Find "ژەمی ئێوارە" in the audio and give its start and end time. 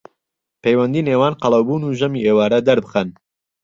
1.99-2.59